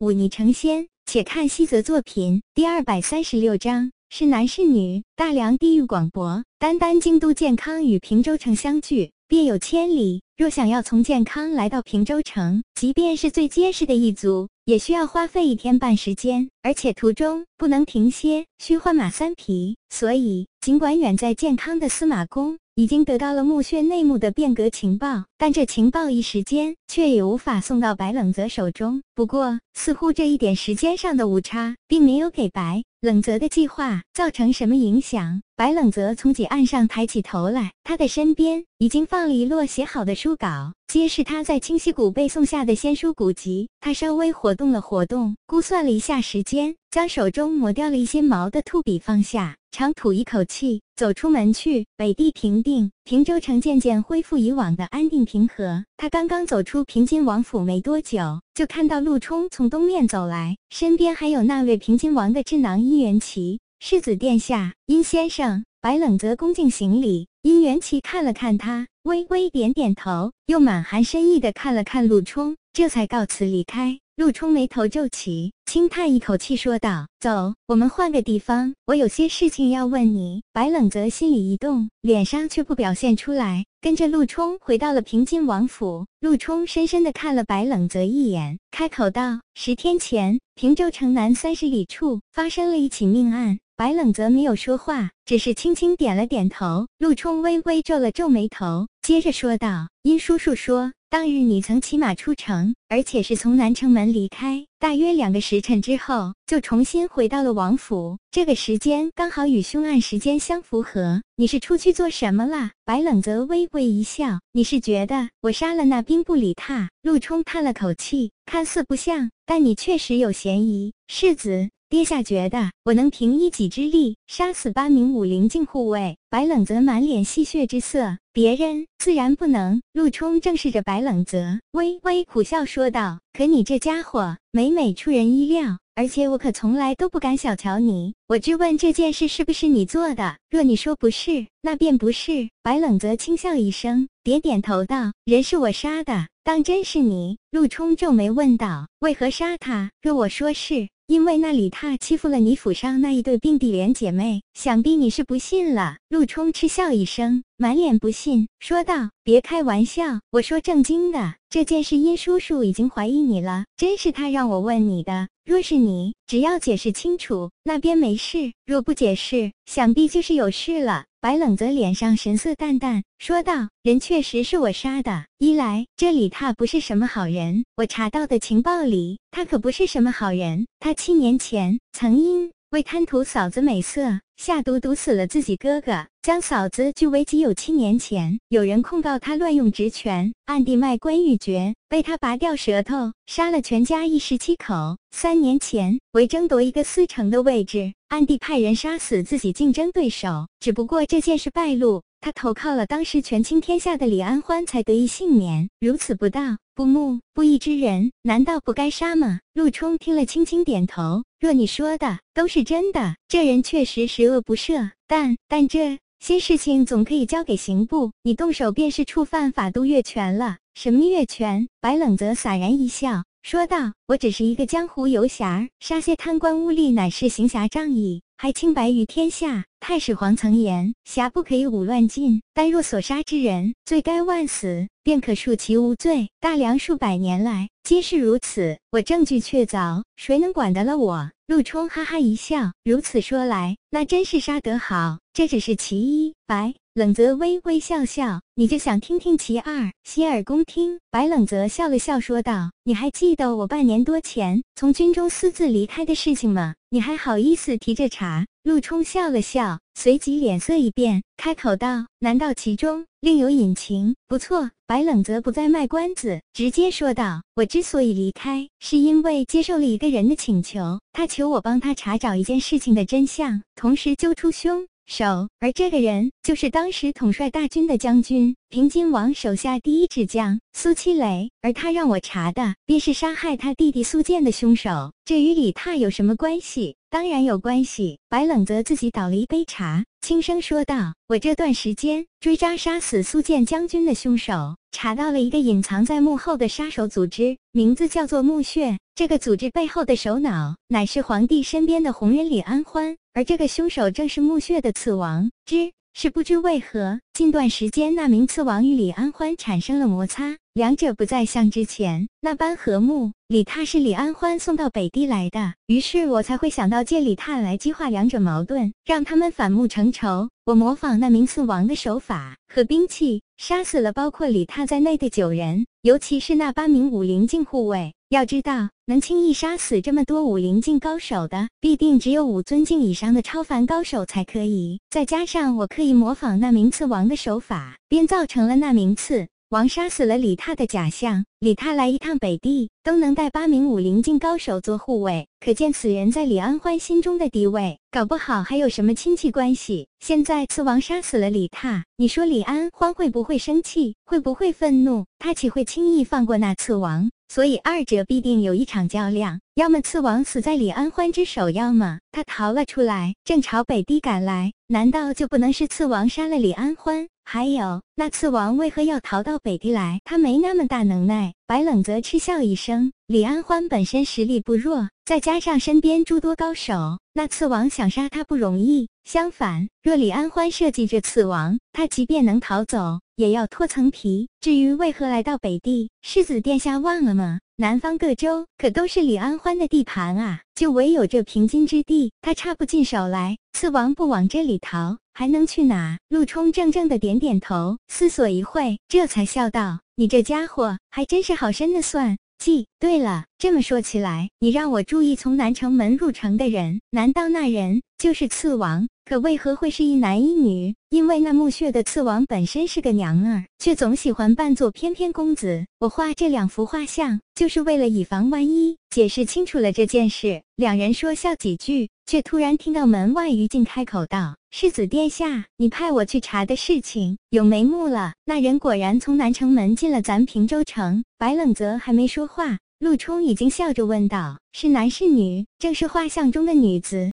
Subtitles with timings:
[0.00, 0.88] 忤逆成仙。
[1.04, 5.02] 且看西泽作品第二百三十六章：是男是女？
[5.14, 10.22] 大梁地域广博，单单京都健康与平州城相距，便有千里。
[10.38, 19.76] 若想要从健康来到平州城，即便是最结实的一族，也需要花费一天半时间，而且途中不能停歇，需换马三匹。
[19.90, 29.02] 所以，尽管远在健康的司马公已经得到了墓穴内幕的变革情报，但这情报一时间却也无法送到白冷泽手中。
[29.14, 35.42] 不过，似乎这一点时间上的误差，并没有给白冷泽的计划造成什么影响。
[35.56, 43.68] 白冷泽从几岸上抬起头来，他的身边已经放了一摞写好的书稿，皆是他在清溪谷背诵下的仙书古籍。
[43.82, 51.86] 他稍微活动了活动，估算了一下时间，将手中磨掉了一些毛的兔笔放下，长吐一口气，走出门去。
[51.96, 55.84] 北地平定，平州城渐渐恢复以往的安定平和。
[55.96, 63.60] 他刚刚走出平津王府没多久，就看到陆冲从东面走来，身边还有那位平津王的智囊殷元齐。
[63.78, 67.28] 世子殿下，殷先生，白冷泽恭敬行礼。
[67.42, 74.00] 殷元齐看了看他，微微点点头，又满含深意的看了看陆冲，这才告辞离开。
[74.20, 86.04] 陆冲眉头皱起，轻叹一口气，说道：“走，我们换个地方，我有些事情要问你。”白冷泽心里一动，脸上却不表现出来，跟着陆冲回到了平津王府。
[86.20, 96.86] 陆冲深深地看了白冷泽一眼，开口道：“十天前，平州城南三十里处发生了一起命案。”白冷泽没有说话，只是轻轻点了点头。
[96.98, 108.18] 陆冲微微皱了皱眉头，接着说道：“殷叔叔说，当日你曾骑马出城，而且是从南城门离开，大约两个时辰之后，就重新回到了王府。
[108.30, 111.22] 这个时间刚好与凶案时间相符合。
[111.36, 120.92] 你是出去做什么了？”白冷泽微微一笑：“你是觉得我杀了那兵部里踏？”陆冲叹了口气，看似不像，但你确实有嫌疑。
[121.08, 121.70] 世子。
[121.90, 126.16] 爹下觉得我能凭一己之力杀死八名武灵境护卫。
[126.30, 129.82] 白冷泽满脸戏谑之色，别人自然不能。
[129.92, 138.14] 陆冲正视着白冷泽，微微苦笑说道：“可你这家伙每每出人意料，而且我可从来都不敢小瞧你。
[138.28, 140.36] 我质问这件事是不是你做的？
[140.48, 149.90] 若你说不是，那便不是。”白冷泽轻笑一声，点点头道：“人是我杀的，当真是你？”陆冲皱眉问道：“为何杀他？
[150.00, 155.96] 若我说是……”因为那李踏欺负了你府上那一对并蒂莲姐妹，想必你是不信了。
[156.08, 161.34] 陆冲嗤笑一声，满脸不信，说道：“别开玩笑，我说正经的。
[161.48, 165.26] 这件事，殷叔叔已经怀疑你了，真是他让我问你的。
[165.44, 175.26] 若是你，只要解释清楚，那边没事；若不解释，想必就是有事了。”白冷泽脸上神色淡淡，说道：“人确实是我杀的。
[175.36, 180.66] 一来这李踏不是什么好人，我查到的情报里，他可不是什么好人。
[180.78, 187.52] 他七年前曾因为贪图嫂子美色，下毒毒死了自己哥哥，将嫂子据为己有。
[187.52, 194.96] 七年前有人控告他乱用职权，暗地卖官鬻爵，被他拔掉舌头，杀了全家一十七口。
[195.10, 205.70] 三年前为争夺一个司城的位置。”暗地派人杀死自己竞争对手，只不过这件事败露，他投靠了当时权倾天下的李安欢，才得以幸免。
[205.80, 209.40] 如此不道、不睦、不义之人，难道不该杀吗？
[209.54, 211.24] 陆冲听了，轻轻点头。
[211.40, 220.58] 若你说的都是真的，这人确实十恶不赦，但但这些事情总可以交给刑部，你动手便是触犯法度越权了。
[220.74, 221.66] 什么越权？
[221.80, 223.24] 白冷泽洒然一笑。
[223.42, 229.66] 说道：“我只是一个江湖游侠，杀些贪官污吏乃是行侠仗义，还清白于天下。
[229.80, 236.30] 太史皇曾言，侠不可以武乱尽，但若所杀之人罪该万死，便可恕其无罪。
[236.40, 245.18] 大梁数百年来皆是如此，我证据确凿，谁能管得了我？”陆冲哈哈一笑，如此说来，那真是杀得好。
[245.34, 246.32] 这只是其一。
[246.46, 249.92] 白冷泽微微笑笑，你就想听听其二？
[250.02, 250.98] 洗耳恭听。
[251.08, 256.74] 白冷泽笑了笑，说道：“你还记得我半年多前从军中私自离开的事情吗？
[256.88, 264.72] 你还好意思提这茬？”陆冲笑了笑，随即脸色一变，开口道：“难道其中另有隐情？”不错。
[264.88, 275.48] 白冷泽不再卖关子，直接说道：“我之所以离开，是因为接受了一个人的请求，他求我帮他查找一件事情的真相，同时揪出凶手。
[275.58, 281.50] 而这个人就是当时统帅大军的将军平津王手下第一智将苏七雷。
[281.60, 285.12] 而他让我查的，便是杀害他弟弟苏建的凶手。
[285.24, 286.96] 这与李泰有什么关系？
[287.10, 290.04] 当然有关系。”白冷泽自己倒了一杯茶。
[290.20, 298.98] 轻声说道：“我这段时间追查杀死苏建将军的凶手，查到了一个隐藏在幕后的杀手组织，名字叫做墓穴。
[299.20, 305.50] 这个组织背后的首脑乃是皇帝身边的红人李安欢，而这个凶手正是墓穴的刺王。
[305.66, 313.32] 之是不知为何，近段时间那名刺王与李安欢产生了摩擦，两者不再像之前那般和睦。
[313.48, 320.48] 李踏是李安欢送到北地来的，于是我才会想到借李踏来激化两者矛盾，让他们反目成仇。
[320.64, 328.14] 我模仿那名刺王的手法和兵器，杀死了包括李踏在内的九人，尤其是那八名武灵境护卫。
[328.30, 334.98] 要知道，能轻易杀死这么多武灵境高手的，必定只有武尊境以上的超凡高手才可以。
[335.10, 341.44] 再加上我刻意模仿那名刺王的手法，便造成了那名刺王杀死了李踏的假象。
[341.60, 350.08] 李踏来一趟北地，都能带八名武灵境高手做护卫，可见此人在李安欢心中的地位，搞不好还有什么亲戚关系。
[350.18, 354.16] 现在刺王杀死了李踏，你说李安欢会不会生气？
[354.24, 355.24] 会不会愤怒？
[355.38, 357.30] 他岂会轻易放过那刺王？
[357.46, 364.72] 所以二者必定有一场较量，要么刺王死在李安欢之手，要么他逃了出来，正朝北地赶来。
[364.88, 367.28] 难道就不能是刺王杀了李安欢？
[367.52, 370.20] 还有，那刺王为何要逃到北地来？
[370.24, 371.52] 他没那么大能耐。
[371.66, 379.08] 白冷泽嗤笑一声，李安欢本身实力不弱，再加上身边诸多高手，那刺王想杀他不容易。
[379.24, 384.48] 相反，若李安欢设计这刺王，他即便能逃走，也要脱层皮。
[384.60, 387.58] 至于为何来到北地，世子殿下忘了吗？
[387.80, 393.56] 南方各州可都是李安欢的地盘啊，就唯有这平津之地，他插不进手来。
[393.72, 396.18] 刺王不往这里逃，还能去哪？
[396.28, 402.86] 陆冲怔怔的点点头，思索一会，这才笑道：“你这家伙还真是好深的算记。
[403.00, 410.92] 对了，这么说起来，你让我注意从南城门入城的人，难道那人就是刺王？”可为何会是一男一女？
[411.08, 415.86] 因为那墓穴的刺王本身是个娘儿，却总喜欢扮作翩翩公子。
[416.00, 418.96] 我画这两幅画像，就是为了以防万一。
[419.08, 431.24] 解释清楚了这件事，两人说笑几句，却突然听到门外于静开口道：“世子殿下，你派我去查的事情有眉目了。”那人果然从南城门进了咱平州城。
[431.36, 437.28] 白冷泽还没说话，陆冲已经笑着问道：“是男是女？”正是画像中的女子。